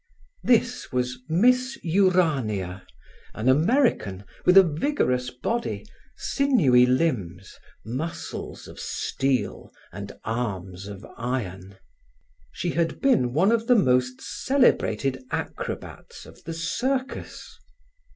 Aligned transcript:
This 0.41 0.91
was 0.91 1.19
Miss 1.29 1.77
Urania, 1.83 2.87
an 3.35 3.47
American, 3.47 4.23
with 4.47 4.57
a 4.57 4.63
vigorous 4.63 5.29
body, 5.29 5.85
sinewy 6.17 6.87
limbs, 6.87 7.55
muscles 7.85 8.67
of 8.67 8.79
steel 8.79 9.71
and 9.91 10.11
arms 10.23 10.87
of 10.87 11.05
iron. 11.17 11.75
She 12.51 12.71
had 12.71 12.99
been 12.99 13.31
one 13.31 13.51
of 13.51 13.67
the 13.67 13.75
most 13.75 14.21
celebrated 14.21 15.23
acrobats 15.29 16.25
of 16.25 16.43
the 16.45 16.53
Circus. 16.55 17.59